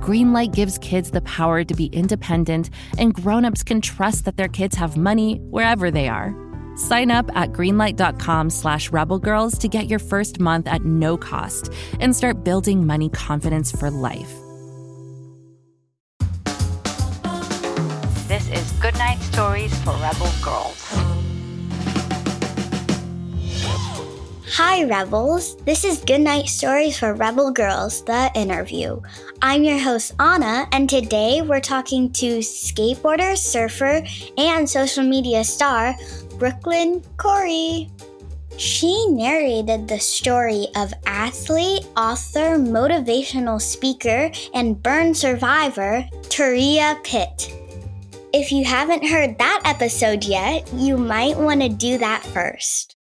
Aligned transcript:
Greenlight 0.00 0.54
gives 0.54 0.78
kids 0.78 1.10
the 1.10 1.22
power 1.22 1.64
to 1.64 1.74
be 1.74 1.86
independent, 1.86 2.70
and 2.98 3.14
grown-ups 3.14 3.62
can 3.62 3.80
trust 3.80 4.24
that 4.24 4.36
their 4.36 4.48
kids 4.48 4.76
have 4.76 4.96
money 4.96 5.36
wherever 5.50 5.90
they 5.90 6.08
are. 6.08 6.34
Sign 6.76 7.10
up 7.10 7.30
at 7.34 7.52
greenlight.com 7.52 8.50
slash 8.50 8.90
rebelgirls 8.90 9.58
to 9.60 9.68
get 9.68 9.86
your 9.86 9.98
first 9.98 10.40
month 10.40 10.66
at 10.66 10.84
no 10.84 11.16
cost 11.16 11.72
and 12.00 12.14
start 12.14 12.44
building 12.44 12.86
money 12.86 13.08
confidence 13.08 13.72
for 13.72 13.90
life. 13.90 14.32
This 18.28 18.50
is 18.50 18.72
Goodnight 18.80 19.18
Stories 19.20 19.74
for 19.82 19.92
Rebel 19.92 20.30
Girls. 20.42 21.05
Hi, 24.52 24.84
Rebels. 24.84 25.56
This 25.64 25.82
is 25.82 26.04
Goodnight 26.04 26.46
Stories 26.46 26.96
for 26.96 27.14
Rebel 27.14 27.50
Girls, 27.50 28.04
the 28.04 28.30
interview. 28.36 29.00
I'm 29.42 29.64
your 29.64 29.78
host, 29.78 30.14
Anna, 30.20 30.68
and 30.70 30.88
today 30.88 31.42
we're 31.42 31.60
talking 31.60 32.12
to 32.12 32.38
skateboarder, 32.38 33.36
surfer, 33.36 34.06
and 34.38 34.70
social 34.70 35.02
media 35.02 35.42
star 35.42 35.94
Brooklinn 36.38 37.04
Khoury. 37.16 37.90
She 38.56 39.08
narrated 39.08 39.88
the 39.88 39.98
story 39.98 40.68
of 40.76 40.94
athlete, 41.06 41.84
author, 41.96 42.56
motivational 42.56 43.60
speaker, 43.60 44.30
and 44.54 44.80
burn 44.80 45.12
survivor, 45.12 46.08
Turia 46.28 47.02
Pitt. 47.02 47.52
If 48.32 48.52
you 48.52 48.64
haven't 48.64 49.08
heard 49.08 49.38
that 49.38 49.62
episode 49.64 50.22
yet, 50.24 50.72
you 50.72 50.96
might 50.96 51.36
want 51.36 51.62
to 51.62 51.68
do 51.68 51.98
that 51.98 52.22
first. 52.22 52.95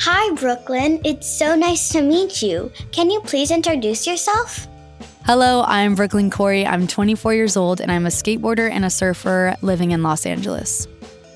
Hi, 0.00 0.32
Brooklinn. 0.36 1.00
It's 1.04 1.26
so 1.26 1.56
nice 1.56 1.88
to 1.88 2.02
meet 2.02 2.40
you. 2.40 2.70
Can 2.92 3.10
you 3.10 3.20
please 3.22 3.50
introduce 3.50 4.06
yourself? 4.06 4.68
Hello, 5.24 5.64
I'm 5.66 5.96
Brooklinn 5.96 6.30
Khoury. 6.30 6.64
I'm 6.64 6.86
24 6.86 7.34
years 7.34 7.56
old 7.56 7.80
and 7.80 7.90
I'm 7.90 8.06
a 8.06 8.08
skateboarder 8.08 8.70
and 8.70 8.84
a 8.84 8.90
surfer 8.90 9.56
living 9.60 9.90
in 9.90 10.04
Los 10.04 10.24
Angeles. 10.24 10.86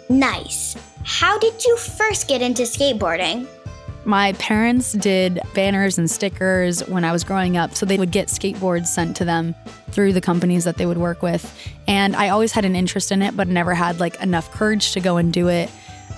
Nice. 0.08 0.77
How 1.02 1.41
did 1.41 1.64
you 1.64 1.77
first 1.77 2.28
get 2.28 2.41
into 2.41 2.62
skateboarding? 2.62 3.48
My 4.04 4.32
parents 4.34 4.92
did 4.92 5.41
banners 5.54 5.98
and 5.98 6.08
stickers 6.08 6.86
when 6.86 7.04
I 7.04 7.10
was 7.10 7.24
growing 7.24 7.56
up, 7.56 7.74
so 7.74 7.84
they 7.84 7.98
would 7.98 8.12
get 8.12 8.28
skateboards 8.28 8.86
sent 8.86 9.16
to 9.16 9.24
them 9.24 9.56
through 9.91 10.12
the 10.12 10.20
companies 10.20 10.62
that 10.64 10.76
they 10.76 10.86
would 10.86 10.98
work 10.98 11.20
with. 11.20 11.52
And 11.88 12.14
I 12.14 12.28
always 12.28 12.52
had 12.52 12.64
an 12.64 12.76
interest 12.76 13.10
in 13.10 13.22
it, 13.22 13.36
but 13.36 13.48
never 13.48 13.74
had 13.74 13.98
like 13.98 14.20
enough 14.22 14.52
courage 14.52 14.92
to 14.92 15.00
go 15.00 15.16
and 15.16 15.32
do 15.32 15.48
it 15.48 15.69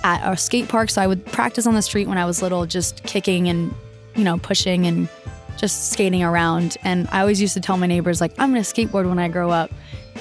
at 0.05 0.31
a 0.31 0.37
skate 0.37 0.69
park. 0.69 0.91
So 0.91 1.01
I 1.01 1.07
would 1.07 1.25
practice 1.25 1.65
on 1.65 1.73
the 1.73 1.81
street 1.81 2.07
when 2.07 2.19
I 2.19 2.25
was 2.25 2.41
little, 2.41 2.65
just 2.67 3.03
kicking 3.03 3.49
and, 3.49 3.73
you 4.15 4.23
know, 4.23 4.37
pushing 4.37 4.85
and 4.85 5.09
just 5.57 5.91
skating 5.91 6.21
around. 6.21 6.77
And 6.83 7.07
I 7.11 7.21
always 7.21 7.41
used 7.41 7.55
to 7.55 7.59
tell 7.59 7.75
my 7.75 7.87
neighbors, 7.87 8.21
like, 8.21 8.33
I'm 8.37 8.51
gonna 8.51 8.61
skateboard 8.61 9.09
when 9.09 9.17
I 9.17 9.29
grow 9.29 9.49
up. 9.49 9.71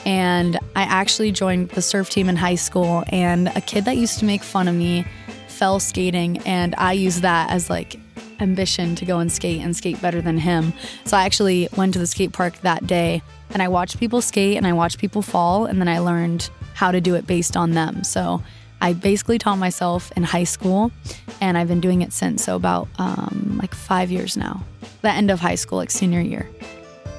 And 0.07 0.59
I 0.75 0.83
actually 0.83 1.33
joined 1.33 1.69
the 1.71 1.83
surf 1.83 2.09
team 2.09 2.29
in 2.29 2.37
high 2.37 2.57
school, 2.57 3.05
and 3.09 3.49
a 3.49 3.61
kid 3.61 3.85
that 3.85 3.97
used 3.97 4.19
to 4.19 4.25
make 4.25 4.43
fun 4.43 4.69
of 4.69 4.75
me 4.75 5.07
fell 5.49 5.79
skating, 5.81 6.39
and 6.39 6.75
I 6.77 6.93
used 6.93 7.23
that 7.23 7.51
as 7.51 7.71
like 7.71 7.97
ambition 8.41 8.97
to 8.97 9.05
go 9.05 9.21
and 9.21 9.31
skate 9.31 9.61
and 9.61 9.77
skate 9.77 10.03
better 10.03 10.21
than 10.21 10.37
him. 10.39 10.73
So 11.05 11.17
I 11.17 11.25
actually 11.25 11.69
went 11.77 11.93
to 11.95 12.01
the 12.01 12.07
skate 12.07 12.33
park 12.33 12.61
that 12.63 12.87
day 12.87 13.23
and 13.51 13.63
I 13.63 13.69
watched 13.69 14.01
people 14.01 14.21
skate 14.21 14.57
and 14.57 14.67
I 14.67 14.73
watched 14.73 14.99
people 14.99 15.23
fall, 15.23 15.67
and 15.67 15.81
then 15.81 15.89
I 15.89 16.01
learned 16.01 16.51
how 16.75 16.91
to 16.91 17.01
do 17.01 17.15
it 17.15 17.27
based 17.27 17.57
on 17.57 17.71
them. 17.71 18.03
So 18.03 18.43
I 18.81 18.93
basically 18.93 19.39
taught 19.39 19.57
myself 19.57 20.13
in 20.17 20.23
high 20.23 20.45
school, 20.45 20.93
and 21.41 21.57
I've 21.57 21.69
been 21.69 21.81
doing 21.81 22.03
it 22.03 22.13
since. 22.13 22.45
So 22.45 22.57
about 22.57 22.89
um, 22.99 23.59
like 23.61 23.75
five 23.75 24.11
years 24.11 24.37
now, 24.37 24.63
the 25.03 25.11
end 25.11 25.31
of 25.31 25.41
high 25.41 25.55
school, 25.55 25.79
like 25.79 25.91
senior 25.91 26.21
year. 26.21 26.49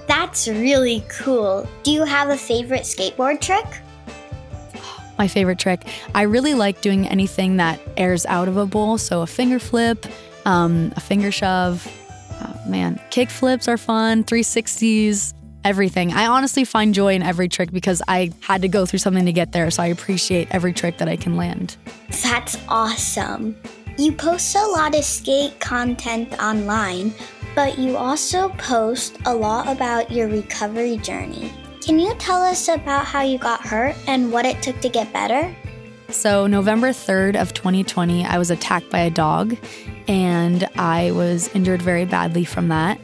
That's 0.07 0.47
really 0.47 1.03
cool. 1.09 1.67
Do 1.83 1.91
you 1.91 2.03
have 2.03 2.29
a 2.29 2.37
favorite 2.37 2.83
skateboard 2.83 3.41
trick? 3.41 3.65
My 5.17 5.27
favorite 5.27 5.59
trick. 5.59 5.87
I 6.13 6.23
really 6.23 6.53
like 6.53 6.81
doing 6.81 7.07
anything 7.07 7.57
that 7.57 7.79
airs 7.97 8.25
out 8.25 8.47
of 8.47 8.57
a 8.57 8.65
bowl. 8.65 8.97
So 8.97 9.21
a 9.21 9.27
finger 9.27 9.59
flip, 9.59 10.05
um, 10.45 10.93
a 10.95 10.99
finger 10.99 11.31
shove. 11.31 11.87
Oh, 12.41 12.69
man, 12.69 12.99
kick 13.09 13.29
flips 13.29 13.67
are 13.67 13.77
fun. 13.77 14.23
360s, 14.23 15.33
everything. 15.65 16.13
I 16.13 16.27
honestly 16.27 16.63
find 16.63 16.93
joy 16.93 17.15
in 17.15 17.23
every 17.23 17.49
trick 17.49 17.71
because 17.71 18.01
I 18.07 18.31
had 18.41 18.61
to 18.61 18.69
go 18.69 18.85
through 18.85 18.99
something 18.99 19.25
to 19.25 19.33
get 19.33 19.51
there. 19.51 19.69
So 19.71 19.83
I 19.83 19.87
appreciate 19.87 20.47
every 20.51 20.71
trick 20.71 20.99
that 20.99 21.09
I 21.09 21.17
can 21.17 21.35
land. 21.35 21.75
That's 22.23 22.57
awesome. 22.69 23.57
You 23.97 24.11
post 24.11 24.55
a 24.55 24.65
lot 24.67 24.95
of 24.95 25.03
skate 25.03 25.59
content 25.59 26.39
online, 26.41 27.13
but 27.55 27.79
you 27.79 27.97
also 27.97 28.49
post 28.49 29.17
a 29.25 29.33
lot 29.33 29.67
about 29.67 30.11
your 30.11 30.27
recovery 30.27 30.97
journey. 30.97 31.51
Can 31.81 31.99
you 31.99 32.13
tell 32.15 32.43
us 32.43 32.67
about 32.67 33.05
how 33.05 33.21
you 33.21 33.37
got 33.37 33.61
hurt 33.61 33.95
and 34.07 34.31
what 34.31 34.45
it 34.45 34.61
took 34.61 34.79
to 34.81 34.89
get 34.89 35.11
better? 35.13 35.55
So, 36.09 36.45
November 36.45 36.89
3rd 36.89 37.35
of 37.41 37.53
2020, 37.53 38.25
I 38.25 38.37
was 38.37 38.51
attacked 38.51 38.89
by 38.89 38.99
a 38.99 39.09
dog 39.09 39.57
and 40.07 40.67
I 40.75 41.11
was 41.11 41.47
injured 41.55 41.81
very 41.81 42.05
badly 42.05 42.45
from 42.45 42.67
that. 42.67 42.99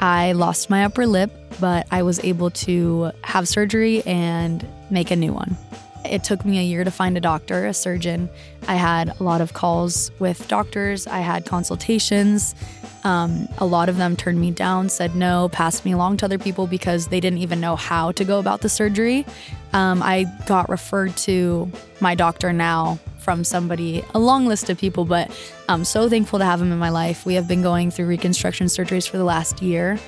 I 0.00 0.32
lost 0.32 0.70
my 0.70 0.84
upper 0.84 1.06
lip, 1.06 1.32
but 1.60 1.86
I 1.90 2.02
was 2.02 2.22
able 2.24 2.50
to 2.50 3.12
have 3.22 3.48
surgery 3.48 4.02
and 4.06 4.66
make 4.90 5.10
a 5.10 5.16
new 5.16 5.32
one. 5.32 5.56
It 6.04 6.22
took 6.22 6.44
me 6.44 6.58
a 6.58 6.62
year 6.62 6.84
to 6.84 6.90
find 6.90 7.16
a 7.16 7.20
doctor, 7.20 7.66
a 7.66 7.74
surgeon. 7.74 8.28
I 8.68 8.76
had 8.76 9.18
a 9.18 9.22
lot 9.22 9.40
of 9.40 9.52
calls 9.52 10.10
with 10.18 10.46
doctors, 10.48 11.06
I 11.06 11.18
had 11.18 11.46
consultations. 11.46 12.54
Um, 13.04 13.48
a 13.58 13.66
lot 13.66 13.88
of 13.88 13.98
them 13.98 14.16
turned 14.16 14.40
me 14.40 14.50
down, 14.50 14.88
said 14.88 15.14
no, 15.14 15.48
passed 15.48 15.84
me 15.84 15.92
along 15.92 16.16
to 16.18 16.24
other 16.24 16.38
people 16.38 16.66
because 16.66 17.06
they 17.06 17.20
didn't 17.20 17.38
even 17.38 17.60
know 17.60 17.76
how 17.76 18.10
to 18.12 18.24
go 18.24 18.40
about 18.40 18.62
the 18.62 18.68
surgery. 18.68 19.24
Um, 19.72 20.02
I 20.02 20.24
got 20.46 20.68
referred 20.68 21.16
to 21.18 21.70
my 22.00 22.16
doctor 22.16 22.52
now 22.52 22.98
from 23.18 23.44
somebody, 23.44 24.04
a 24.14 24.18
long 24.18 24.46
list 24.46 24.70
of 24.70 24.78
people, 24.78 25.04
but 25.04 25.30
I'm 25.68 25.84
so 25.84 26.08
thankful 26.08 26.38
to 26.38 26.44
have 26.44 26.60
him 26.60 26.72
in 26.72 26.78
my 26.78 26.90
life. 26.90 27.26
We 27.26 27.34
have 27.34 27.46
been 27.46 27.62
going 27.62 27.90
through 27.90 28.06
reconstruction 28.06 28.68
surgeries 28.68 29.08
for 29.08 29.18
the 29.18 29.24
last 29.24 29.62
year, 29.62 29.98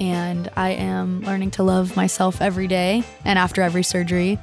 and 0.00 0.50
I 0.56 0.70
am 0.70 1.20
learning 1.22 1.52
to 1.52 1.62
love 1.62 1.96
myself 1.96 2.40
every 2.40 2.66
day 2.66 3.04
and 3.24 3.38
after 3.38 3.62
every 3.62 3.82
surgery. 3.82 4.38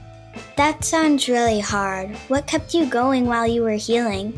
That 0.58 0.84
sounds 0.84 1.30
really 1.30 1.60
hard. 1.60 2.16
What 2.28 2.48
kept 2.48 2.74
you 2.74 2.86
going 2.86 3.26
while 3.26 3.48
you 3.48 3.62
were 3.62 3.72
healing? 3.72 4.38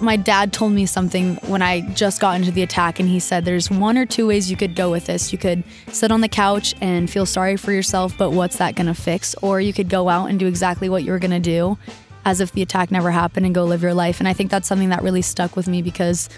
my 0.00 0.16
dad 0.16 0.52
told 0.52 0.72
me 0.72 0.86
something 0.86 1.36
when 1.46 1.62
I 1.62 1.80
just 1.94 2.20
got 2.20 2.36
into 2.36 2.50
the 2.50 2.62
attack, 2.62 3.00
and 3.00 3.08
he 3.08 3.18
said 3.18 3.44
there's 3.44 3.70
one 3.70 3.98
or 3.98 4.06
two 4.06 4.26
ways 4.26 4.50
you 4.50 4.56
could 4.56 4.74
go 4.74 4.90
with 4.90 5.06
this. 5.06 5.32
You 5.32 5.38
could 5.38 5.64
sit 5.88 6.12
on 6.12 6.20
the 6.20 6.28
couch 6.28 6.74
and 6.80 7.10
feel 7.10 7.26
sorry 7.26 7.56
for 7.56 7.72
yourself, 7.72 8.16
but 8.16 8.30
what's 8.30 8.58
that 8.58 8.74
gonna 8.74 8.94
fix? 8.94 9.34
Or 9.42 9.60
you 9.60 9.72
could 9.72 9.88
go 9.88 10.08
out 10.08 10.26
and 10.26 10.38
do 10.38 10.46
exactly 10.46 10.88
what 10.88 11.02
you 11.04 11.12
were 11.12 11.18
gonna 11.18 11.40
do 11.40 11.78
as 12.24 12.40
if 12.40 12.52
the 12.52 12.62
attack 12.62 12.90
never 12.90 13.10
happened 13.10 13.46
and 13.46 13.54
go 13.54 13.64
live 13.64 13.82
your 13.82 13.94
life. 13.94 14.18
And 14.18 14.28
I 14.28 14.32
think 14.32 14.50
that's 14.50 14.68
something 14.68 14.90
that 14.90 15.02
really 15.02 15.22
stuck 15.22 15.56
with 15.56 15.66
me 15.66 15.82
because 15.82 16.28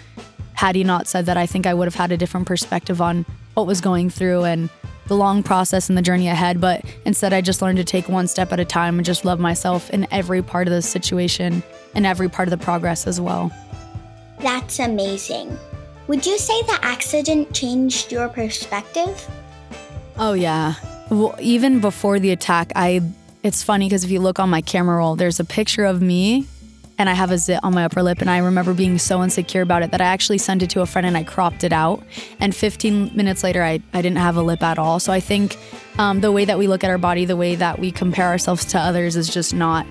had 0.53 0.75
he 0.75 0.83
not 0.83 1.07
said 1.07 1.25
that, 1.25 1.37
I 1.37 1.45
think 1.45 1.65
I 1.65 1.73
would 1.73 1.85
have 1.85 1.95
had 1.95 2.11
a 2.11 2.17
different 2.17 2.47
perspective 2.47 3.01
on 3.01 3.25
what 3.61 3.67
was 3.67 3.79
going 3.79 4.09
through 4.09 4.43
and 4.43 4.71
the 5.05 5.15
long 5.15 5.43
process 5.43 5.87
and 5.87 5.95
the 5.95 6.01
journey 6.01 6.27
ahead. 6.27 6.59
But 6.59 6.83
instead, 7.05 7.31
I 7.31 7.41
just 7.41 7.61
learned 7.61 7.77
to 7.77 7.83
take 7.83 8.09
one 8.09 8.25
step 8.25 8.51
at 8.51 8.59
a 8.59 8.65
time 8.65 8.97
and 8.97 9.05
just 9.05 9.23
love 9.23 9.39
myself 9.39 9.91
in 9.91 10.07
every 10.09 10.41
part 10.41 10.67
of 10.67 10.73
the 10.73 10.81
situation 10.81 11.61
and 11.93 12.07
every 12.07 12.27
part 12.27 12.47
of 12.47 12.57
the 12.57 12.63
progress 12.63 13.05
as 13.05 13.21
well. 13.21 13.51
That's 14.39 14.79
amazing. 14.79 15.59
Would 16.07 16.25
you 16.25 16.39
say 16.39 16.59
the 16.63 16.79
accident 16.81 17.53
changed 17.53 18.11
your 18.11 18.29
perspective? 18.29 19.29
Oh, 20.17 20.33
yeah. 20.33 20.73
Well, 21.11 21.35
even 21.39 21.81
before 21.81 22.19
the 22.19 22.31
attack, 22.31 22.71
I. 22.75 23.01
It's 23.43 23.63
funny 23.63 23.87
because 23.87 24.03
if 24.03 24.11
you 24.11 24.19
look 24.19 24.39
on 24.39 24.49
my 24.49 24.61
camera 24.61 24.97
roll, 24.97 25.15
there's 25.15 25.39
a 25.39 25.45
picture 25.45 25.85
of 25.85 26.01
me 26.01 26.47
and 27.01 27.09
I 27.09 27.13
have 27.13 27.31
a 27.31 27.37
zit 27.39 27.59
on 27.63 27.73
my 27.73 27.83
upper 27.83 28.03
lip. 28.03 28.21
And 28.21 28.29
I 28.29 28.37
remember 28.37 28.75
being 28.75 28.99
so 28.99 29.23
insecure 29.23 29.63
about 29.63 29.81
it 29.81 29.89
that 29.89 30.01
I 30.01 30.05
actually 30.05 30.37
sent 30.37 30.61
it 30.61 30.69
to 30.69 30.81
a 30.81 30.85
friend 30.85 31.07
and 31.07 31.17
I 31.17 31.23
cropped 31.23 31.63
it 31.63 31.73
out. 31.73 32.03
And 32.39 32.55
15 32.55 33.11
minutes 33.15 33.43
later, 33.43 33.63
I, 33.63 33.81
I 33.91 34.03
didn't 34.03 34.19
have 34.19 34.37
a 34.37 34.43
lip 34.43 34.61
at 34.61 34.77
all. 34.77 34.99
So 34.99 35.11
I 35.11 35.19
think 35.19 35.57
um, 35.97 36.21
the 36.21 36.31
way 36.31 36.45
that 36.45 36.59
we 36.59 36.67
look 36.67 36.83
at 36.83 36.91
our 36.91 36.99
body, 36.99 37.25
the 37.25 37.35
way 37.35 37.55
that 37.55 37.79
we 37.79 37.91
compare 37.91 38.27
ourselves 38.27 38.65
to 38.65 38.79
others 38.79 39.15
is 39.15 39.33
just 39.33 39.51
not 39.51 39.87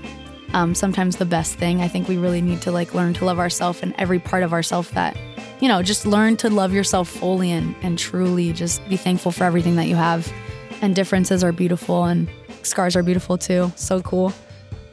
um, 0.52 0.72
sometimes 0.72 1.16
the 1.16 1.24
best 1.24 1.56
thing. 1.56 1.80
I 1.80 1.88
think 1.88 2.06
we 2.06 2.16
really 2.16 2.40
need 2.40 2.62
to 2.62 2.70
like 2.70 2.94
learn 2.94 3.12
to 3.14 3.24
love 3.24 3.40
ourselves 3.40 3.80
and 3.82 3.92
every 3.98 4.20
part 4.20 4.44
of 4.44 4.52
ourselves 4.52 4.90
that, 4.90 5.16
you 5.60 5.66
know, 5.66 5.82
just 5.82 6.06
learn 6.06 6.36
to 6.38 6.48
love 6.48 6.72
yourself 6.72 7.08
fully 7.08 7.50
and, 7.50 7.74
and 7.82 7.98
truly 7.98 8.52
just 8.52 8.88
be 8.88 8.96
thankful 8.96 9.32
for 9.32 9.42
everything 9.42 9.74
that 9.76 9.88
you 9.88 9.96
have. 9.96 10.32
And 10.80 10.94
differences 10.94 11.42
are 11.42 11.52
beautiful 11.52 12.04
and 12.04 12.30
scars 12.62 12.94
are 12.94 13.02
beautiful 13.02 13.36
too. 13.36 13.72
So 13.74 14.00
cool. 14.00 14.32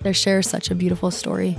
They 0.01 0.13
share 0.13 0.41
such 0.41 0.71
a 0.71 0.75
beautiful 0.75 1.11
story. 1.11 1.57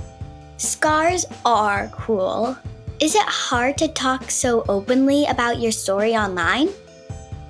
Scars 0.59 1.25
are 1.45 1.87
cool. 1.93 2.57
Is 2.99 3.15
it 3.15 3.21
hard 3.21 3.77
to 3.77 3.87
talk 3.87 4.29
so 4.29 4.65
openly 4.67 5.25
about 5.27 5.61
your 5.61 5.71
story 5.71 6.17
online? 6.17 6.67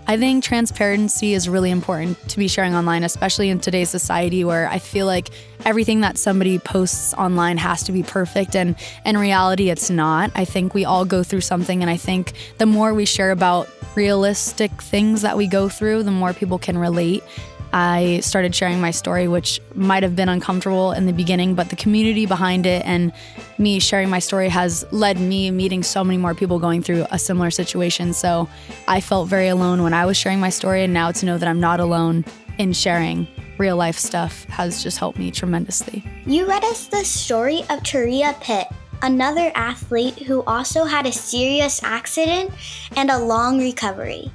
I 0.05 0.15
think 0.15 0.43
transparency 0.43 1.33
is 1.33 1.49
really 1.49 1.71
important 1.71 2.19
to 2.29 2.37
be 2.37 2.47
sharing 2.47 2.75
online, 2.75 3.03
especially 3.03 3.49
in 3.49 3.59
today's 3.59 3.89
society 3.89 4.43
where 4.43 4.69
I 4.69 4.77
feel 4.77 5.07
like 5.07 5.31
everything 5.65 6.01
that 6.01 6.19
somebody 6.19 6.59
posts 6.59 7.15
online 7.15 7.57
has 7.57 7.81
to 7.85 7.91
be 7.91 8.03
perfect 8.03 8.55
and 8.55 8.75
in 9.03 9.17
reality 9.17 9.71
it's 9.71 9.89
not. 9.89 10.29
I 10.35 10.45
think 10.45 10.75
we 10.75 10.85
all 10.85 11.03
go 11.03 11.23
through 11.23 11.41
something 11.41 11.81
and 11.81 11.89
I 11.89 11.97
think 11.97 12.33
the 12.59 12.67
more 12.67 12.93
we 12.93 13.05
share 13.05 13.31
about 13.31 13.67
realistic 13.95 14.71
things 14.83 15.23
that 15.23 15.35
we 15.35 15.47
go 15.47 15.67
through, 15.67 16.03
the 16.03 16.11
more 16.11 16.33
people 16.33 16.59
can 16.59 16.77
relate. 16.77 17.23
I 17.71 18.19
started 18.21 18.55
sharing 18.55 18.81
my 18.81 18.91
story, 18.91 19.27
which 19.27 19.61
might 19.75 20.03
have 20.03 20.15
been 20.15 20.29
uncomfortable 20.29 20.91
in 20.91 21.05
the 21.05 21.13
beginning, 21.13 21.53
but 21.53 21.69
the 21.69 21.75
community 21.75 22.25
behind 22.25 22.65
it 22.65 22.83
and 22.85 23.11
me 23.57 23.79
sharing 23.79 24.09
my 24.09 24.19
story 24.19 24.49
has 24.49 24.85
led 24.91 25.19
me 25.19 25.51
meeting 25.51 25.83
so 25.83 26.03
many 26.03 26.17
more 26.17 26.33
people 26.33 26.59
going 26.59 26.81
through 26.81 27.05
a 27.11 27.19
similar 27.19 27.51
situation. 27.51 28.13
So 28.13 28.49
I 28.87 29.01
felt 29.01 29.29
very 29.29 29.49
alone 29.49 29.83
when 29.83 29.93
I 29.93 30.05
was 30.05 30.17
sharing 30.17 30.39
my 30.39 30.49
story, 30.49 30.83
and 30.83 30.93
now 30.93 31.11
to 31.11 31.25
know 31.25 31.37
that 31.37 31.47
I'm 31.47 31.59
not 31.59 31.79
alone 31.79 32.25
in 32.57 32.73
sharing 32.73 33.27
real 33.59 33.75
life 33.75 33.97
stuff 33.97 34.45
has 34.45 34.81
just 34.81 34.97
helped 34.97 35.19
me 35.19 35.29
tremendously. 35.29 36.03
You 36.25 36.47
read 36.47 36.63
us 36.63 36.87
the 36.87 37.03
story 37.03 37.59
of 37.69 37.83
Turia 37.83 38.39
Pitt, 38.41 38.67
another 39.01 39.51
athlete 39.53 40.17
who 40.19 40.43
also 40.43 40.85
had 40.85 41.05
a 41.05 41.11
serious 41.11 41.83
accident 41.83 42.51
and 42.95 43.11
a 43.11 43.19
long 43.19 43.59
recovery. 43.59 44.31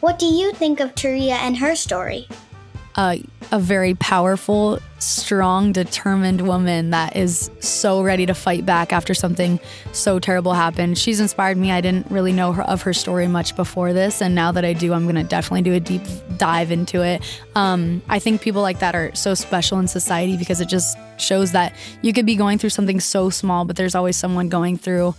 What 0.00 0.18
do 0.18 0.26
you 0.26 0.52
think 0.52 0.80
of 0.80 0.94
Turia 0.94 1.36
and 1.36 1.56
her 1.56 1.76
story? 1.76 2.28
A, 2.96 3.22
a 3.50 3.58
very 3.58 3.94
powerful, 3.94 4.78
strong, 4.98 5.72
determined 5.72 6.46
woman 6.46 6.90
that 6.90 7.16
is 7.16 7.50
so 7.60 8.02
ready 8.02 8.26
to 8.26 8.34
fight 8.34 8.64
back 8.64 8.92
after 8.92 9.14
something 9.14 9.58
so 9.92 10.18
terrible 10.18 10.54
happened. 10.54 10.96
She's 10.96 11.20
inspired 11.20 11.56
me. 11.56 11.72
I 11.72 11.80
didn't 11.80 12.10
really 12.10 12.32
know 12.32 12.52
her, 12.52 12.62
of 12.62 12.82
her 12.82 12.92
story 12.92 13.26
much 13.26 13.56
before 13.56 13.92
this, 13.92 14.22
and 14.22 14.34
now 14.34 14.52
that 14.52 14.64
I 14.64 14.72
do, 14.72 14.92
I'm 14.92 15.06
gonna 15.06 15.24
definitely 15.24 15.62
do 15.62 15.74
a 15.74 15.80
deep 15.80 16.02
dive 16.36 16.70
into 16.70 17.02
it. 17.02 17.22
Um, 17.54 18.02
I 18.08 18.18
think 18.18 18.40
people 18.40 18.62
like 18.62 18.78
that 18.78 18.94
are 18.94 19.14
so 19.14 19.34
special 19.34 19.78
in 19.78 19.88
society 19.88 20.36
because 20.36 20.60
it 20.60 20.68
just 20.68 20.96
shows 21.16 21.52
that 21.52 21.74
you 22.02 22.12
could 22.12 22.26
be 22.26 22.36
going 22.36 22.58
through 22.58 22.70
something 22.70 23.00
so 23.00 23.30
small, 23.30 23.64
but 23.64 23.76
there's 23.76 23.94
always 23.94 24.16
someone 24.16 24.48
going 24.48 24.78
through 24.78 25.14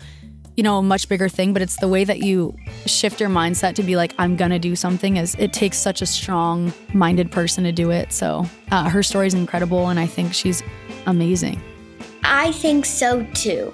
you 0.55 0.63
know, 0.63 0.77
a 0.77 0.81
much 0.81 1.09
bigger 1.09 1.27
thing, 1.27 1.53
but 1.53 1.61
it's 1.61 1.77
the 1.77 1.87
way 1.87 2.03
that 2.03 2.19
you 2.19 2.55
shift 2.85 3.19
your 3.19 3.29
mindset 3.29 3.75
to 3.75 3.83
be 3.83 3.95
like, 3.95 4.13
I'm 4.17 4.35
gonna 4.35 4.59
do 4.59 4.75
something 4.75 5.17
is 5.17 5.35
it 5.37 5.53
takes 5.53 5.77
such 5.77 6.01
a 6.01 6.05
strong 6.05 6.73
minded 6.93 7.31
person 7.31 7.63
to 7.65 7.71
do 7.71 7.91
it. 7.91 8.13
So 8.13 8.45
uh, 8.71 8.89
her 8.89 9.03
story 9.03 9.27
is 9.27 9.33
incredible 9.33 9.89
and 9.89 9.99
I 9.99 10.07
think 10.07 10.33
she's 10.33 10.63
amazing. 11.05 11.61
I 12.23 12.51
think 12.53 12.85
so 12.85 13.23
too. 13.33 13.73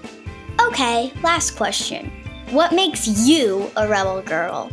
Okay, 0.68 1.14
last 1.24 1.52
question. 1.52 2.12
What 2.50 2.74
makes 2.74 3.08
you 3.08 3.72
a 3.78 3.88
rebel 3.88 4.22
girl? 4.22 4.70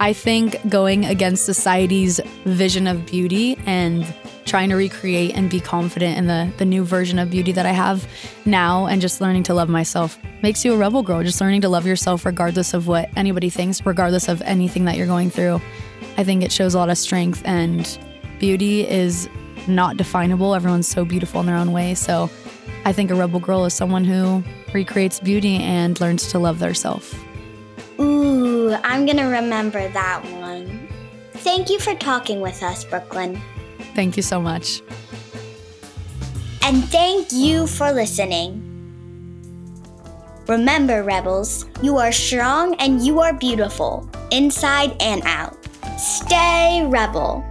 I 0.00 0.12
think 0.12 0.56
going 0.68 1.04
against 1.04 1.44
society's 1.44 2.20
vision 2.44 2.86
of 2.86 3.06
beauty 3.06 3.58
and 3.66 4.04
trying 4.54 4.68
to 4.68 4.76
recreate 4.76 5.34
and 5.34 5.50
be 5.50 5.58
confident 5.58 6.16
in 6.16 6.28
the 6.28 6.48
the 6.58 6.64
new 6.64 6.84
version 6.84 7.18
of 7.18 7.28
beauty 7.28 7.50
that 7.50 7.66
I 7.66 7.72
have 7.72 8.06
now 8.46 8.86
and 8.86 9.00
just 9.02 9.20
learning 9.20 9.42
to 9.44 9.52
love 9.52 9.68
myself 9.68 10.16
makes 10.44 10.64
you 10.64 10.74
a 10.74 10.76
rebel 10.76 11.02
girl. 11.02 11.24
Just 11.24 11.40
learning 11.40 11.62
to 11.62 11.68
love 11.68 11.84
yourself 11.84 12.24
regardless 12.24 12.72
of 12.72 12.86
what 12.86 13.10
anybody 13.16 13.50
thinks, 13.50 13.84
regardless 13.84 14.28
of 14.28 14.40
anything 14.42 14.84
that 14.84 14.96
you're 14.96 15.08
going 15.08 15.28
through. 15.28 15.60
I 16.18 16.22
think 16.22 16.44
it 16.44 16.52
shows 16.52 16.72
a 16.72 16.78
lot 16.78 16.88
of 16.88 16.96
strength 16.96 17.42
and 17.44 17.98
beauty 18.38 18.88
is 18.88 19.28
not 19.66 19.96
definable. 19.96 20.54
Everyone's 20.54 20.86
so 20.86 21.04
beautiful 21.04 21.40
in 21.40 21.46
their 21.46 21.56
own 21.56 21.72
way. 21.72 21.94
So 21.96 22.30
I 22.84 22.92
think 22.92 23.10
a 23.10 23.16
rebel 23.16 23.40
girl 23.40 23.64
is 23.64 23.74
someone 23.74 24.04
who 24.04 24.44
recreates 24.72 25.18
beauty 25.18 25.56
and 25.56 26.00
learns 26.00 26.28
to 26.28 26.38
love 26.38 26.60
themselves. 26.60 27.12
Ooh, 27.98 28.72
I'm 28.84 29.04
gonna 29.04 29.28
remember 29.28 29.88
that 29.88 30.24
one. 30.26 30.86
Thank 31.32 31.70
you 31.70 31.80
for 31.80 31.96
talking 31.96 32.40
with 32.40 32.62
us, 32.62 32.84
Brooklinn. 32.84 33.40
Thank 33.94 34.16
you 34.16 34.22
so 34.22 34.40
much. 34.40 34.82
And 36.62 36.84
thank 36.88 37.30
you 37.30 37.66
for 37.66 37.92
listening. 37.92 38.60
Remember, 40.48 41.02
Rebels, 41.02 41.66
you 41.82 41.96
are 41.96 42.12
strong 42.12 42.74
and 42.76 43.04
you 43.04 43.20
are 43.20 43.32
beautiful, 43.32 44.08
inside 44.30 44.96
and 45.00 45.22
out. 45.24 45.56
Stay 45.98 46.84
Rebel. 46.86 47.44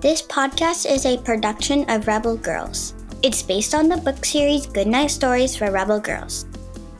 This 0.00 0.20
podcast 0.20 0.84
is 0.84 1.06
a 1.06 1.16
production 1.16 1.88
of 1.88 2.06
Rebel 2.06 2.36
Girls. 2.36 2.94
It's 3.22 3.42
based 3.42 3.74
on 3.74 3.88
the 3.88 3.96
book 3.96 4.22
series 4.24 4.66
Goodnight 4.66 5.10
Stories 5.10 5.56
for 5.56 5.70
Rebel 5.70 5.98
Girls. 5.98 6.44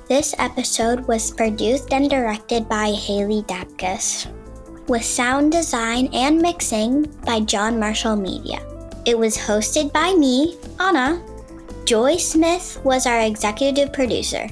This 0.06 0.35
episode 0.39 1.09
was 1.09 1.31
produced 1.31 1.91
and 1.91 2.11
directed 2.11 2.69
by 2.69 2.93
Haley 2.93 3.41
Dapkus, 3.49 4.29
with 4.87 5.03
sound 5.03 5.51
design 5.51 6.11
and 6.12 6.43
mixing 6.43 7.05
by 7.25 7.41
John 7.41 7.81
Marshall 7.81 8.15
Media. 8.15 8.61
It 9.06 9.17
was 9.17 9.35
hosted 9.39 9.95
by 9.95 10.12
me, 10.12 10.59
Anna. 10.79 11.25
Joy 11.87 12.19
Smith 12.19 12.79
was 12.85 13.06
our 13.06 13.21
executive 13.21 13.95
producer. 13.95 14.47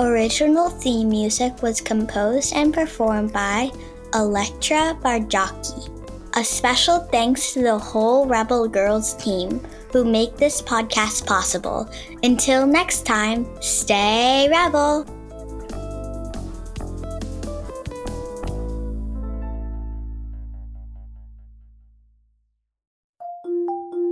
Original 0.00 0.68
theme 0.68 1.10
music 1.10 1.62
was 1.62 1.80
composed 1.80 2.52
and 2.52 2.74
performed 2.74 3.32
by 3.32 3.70
Elettra 4.10 5.00
Bargiacchi. 5.00 5.99
A 6.34 6.44
special 6.44 7.00
thanks 7.10 7.52
to 7.54 7.62
the 7.62 7.76
whole 7.76 8.24
Rebel 8.24 8.68
Girls 8.68 9.14
team 9.14 9.60
who 9.92 10.04
make 10.04 10.36
this 10.36 10.62
podcast 10.62 11.26
possible. 11.26 11.90
Until 12.22 12.68
next 12.68 13.04
time, 13.04 13.48
stay 13.60 14.48
rebel. 14.48 15.04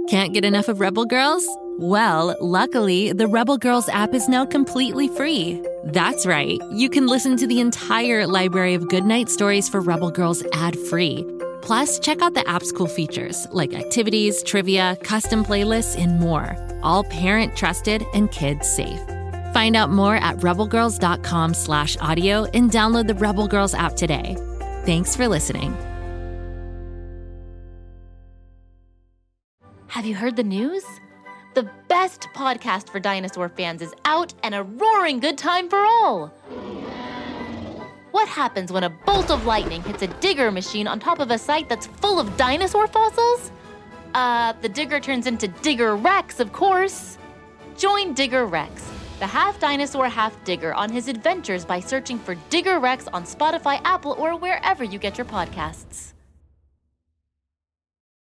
Can't 0.09 0.35
get 0.35 0.45
enough 0.45 0.69
of 0.69 0.81
Rebel 0.81 1.05
Girls? 1.05 1.47
Well, 1.79 2.35
luckily, 2.41 3.13
the 3.13 3.29
Rebel 3.29 3.59
Girls 3.59 3.89
app 3.91 4.13
is 4.13 4.29
now 4.29 4.45
completely 4.45 5.07
free. 5.07 5.63
That's 5.85 6.27
right, 6.27 6.59
you 6.73 6.91
can 6.91 7.07
listen 7.07 7.37
to 7.37 7.47
the 7.47 7.61
entire 7.61 8.27
library 8.27 8.75
of 8.75 8.89
goodnight 8.89 9.29
stories 9.29 9.69
for 9.69 9.81
Rebel 9.81 10.11
Girls 10.11 10.43
ad 10.53 10.77
free 10.77 11.25
Plus, 11.69 11.99
check 11.99 12.23
out 12.23 12.33
the 12.33 12.49
app's 12.49 12.73
cool 12.73 12.87
features 12.87 13.47
like 13.53 13.75
activities, 13.75 14.43
trivia, 14.43 14.97
custom 15.03 15.45
playlists, 15.45 16.03
and 16.03 16.19
more. 16.19 16.57
All 16.83 17.05
parent 17.05 17.55
trusted 17.55 18.03
and 18.15 18.31
kids 18.31 18.67
safe. 18.67 19.03
Find 19.53 19.77
out 19.77 19.91
more 19.91 20.17
at 20.17 20.39
rebelgirls.com 20.39 21.53
slash 21.53 21.95
audio 22.01 22.47
and 22.55 22.71
download 22.71 23.07
the 23.07 23.15
Rebel 23.17 23.47
Girls 23.47 23.75
app 23.75 23.97
today. 23.97 24.35
Thanks 24.87 25.15
for 25.15 25.29
listening. 25.29 25.77
Have 29.89 30.07
you 30.07 30.15
heard 30.15 30.37
the 30.37 30.45
news? 30.45 30.87
The 31.53 31.69
best 31.89 32.29
podcast 32.35 32.89
for 32.89 32.99
dinosaur 32.99 33.51
fans 33.51 33.83
is 33.83 33.93
out 34.07 34.33
and 34.43 34.55
a 34.55 34.63
roaring 34.63 35.21
good 35.21 35.37
time 35.37 35.69
for 35.69 35.85
all. 35.85 36.33
What 38.19 38.27
happens 38.27 38.73
when 38.73 38.83
a 38.83 38.91
bolt 38.91 39.31
of 39.31 39.47
lightning 39.47 39.81
hits 39.81 40.03
a 40.03 40.09
digger 40.09 40.51
machine 40.51 40.89
on 40.89 40.99
top 40.99 41.21
of 41.21 41.31
a 41.31 41.39
site 41.39 41.69
that's 41.69 41.87
full 41.87 42.19
of 42.19 42.37
dinosaur 42.37 42.89
fossils? 42.89 43.53
Uh, 44.13 44.55
the 44.61 44.69
digger 44.69 44.99
turns 44.99 45.29
into 45.29 45.47
Digger 45.47 45.95
Rex, 45.95 46.41
of 46.41 46.53
course. 46.53 47.17
Join 47.77 48.15
Digger 48.15 48.45
Rex, 48.45 48.91
the 49.21 49.27
half 49.29 49.61
dinosaur, 49.61 50.09
half 50.09 50.35
digger, 50.43 50.75
on 50.75 50.91
his 50.91 51.07
adventures 51.07 51.65
by 51.65 51.79
searching 51.79 52.19
for 52.19 52.35
Digger 52.51 52.81
Rex 52.81 53.07
on 53.13 53.23
Spotify, 53.23 53.81
Apple, 53.85 54.17
or 54.19 54.37
wherever 54.37 54.83
you 54.83 54.99
get 54.99 55.17
your 55.17 55.25
podcasts. 55.25 56.15